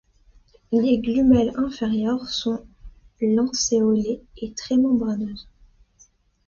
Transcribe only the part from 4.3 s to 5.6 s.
et très membraneuses.